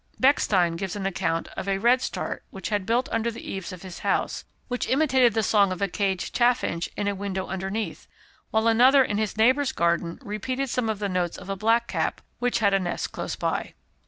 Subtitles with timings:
[0.19, 3.99] Bechstein gives an account of a redstart which had built under the eaves of his
[3.99, 8.07] house, which imitated the song of a caged chaffinch in a window underneath,
[8.49, 12.57] while another in his neighbour's garden repeated some of the notes of a blackcap, which
[12.57, 13.75] had a nest close by.